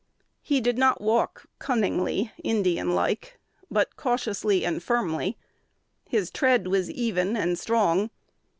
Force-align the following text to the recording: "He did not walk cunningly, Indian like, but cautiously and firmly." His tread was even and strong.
"He 0.41 0.61
did 0.61 0.79
not 0.79 0.99
walk 0.99 1.45
cunningly, 1.59 2.31
Indian 2.43 2.95
like, 2.95 3.37
but 3.69 3.95
cautiously 3.97 4.65
and 4.65 4.81
firmly." 4.81 5.37
His 6.09 6.31
tread 6.31 6.65
was 6.65 6.89
even 6.89 7.37
and 7.37 7.55
strong. 7.55 8.09